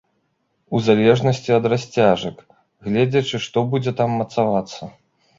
[0.75, 2.39] У залежнасці ад расцяжак,
[2.87, 4.89] гледзячы што будзе там мацавацца.